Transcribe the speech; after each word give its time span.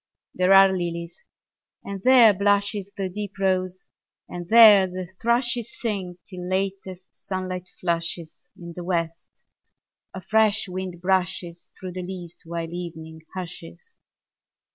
There 0.33 0.51
are 0.51 0.67
lilies, 0.71 1.21
and 1.85 2.01
there 2.01 2.33
blushes 2.33 2.89
The 2.97 3.07
deep 3.07 3.37
rose, 3.37 3.85
and 4.27 4.49
there 4.49 4.87
the 4.87 5.13
thrushes 5.21 5.69
Sing 5.79 6.17
till 6.25 6.49
latest 6.49 7.09
sunlight 7.13 7.69
flushes 7.79 8.49
In 8.57 8.73
the 8.75 8.83
west; 8.83 9.45
a 10.15 10.19
fresh 10.19 10.67
wind 10.67 11.01
brushes 11.01 11.71
10 11.79 11.79
Through 11.79 11.91
the 12.01 12.07
leaves 12.07 12.41
while 12.47 12.73
evening 12.73 13.21
hushes. 13.35 13.95